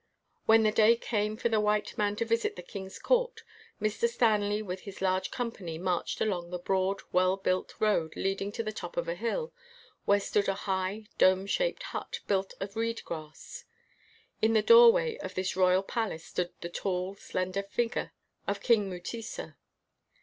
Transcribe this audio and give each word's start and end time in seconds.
When 0.47 0.63
the 0.63 0.71
day 0.71 0.95
came 0.95 1.37
for 1.37 1.47
the 1.49 1.59
white 1.59 1.95
man 1.95 2.15
to 2.15 2.25
visit 2.25 2.55
the 2.55 2.63
king's 2.63 2.97
court, 2.97 3.43
Mr. 3.79 4.09
Stanley 4.09 4.63
with 4.63 4.79
his 4.79 4.99
large 4.99 5.29
company 5.29 5.77
marched 5.77 6.19
along 6.19 6.51
a 6.51 6.57
broad, 6.57 7.03
well 7.11 7.37
built 7.37 7.75
road 7.79 8.15
leading 8.15 8.51
to 8.53 8.63
the 8.63 8.71
top 8.71 8.97
of 8.97 9.07
a 9.07 9.13
hill, 9.13 9.53
where 10.05 10.19
stood 10.19 10.47
a 10.47 10.55
high, 10.55 11.05
dome 11.19 11.45
shaped 11.45 11.83
hut 11.83 12.21
built 12.25 12.55
8 12.59 12.65
INTERVIEW 12.65 12.67
WITH 12.67 12.73
A 12.73 12.73
BLACK 12.73 12.73
KING 12.73 12.81
of 12.81 12.81
reed 12.81 13.05
grass. 13.29 13.65
In 14.41 14.53
the 14.53 14.61
doorway 14.63 15.17
of 15.17 15.35
this 15.35 15.55
royal 15.55 15.83
palace 15.83 16.25
stood 16.25 16.51
the 16.61 16.69
tall, 16.69 17.13
slender 17.13 17.61
figure 17.61 18.11
of 18.47 18.59
King 18.59 18.89
Mutesa. 18.89 19.55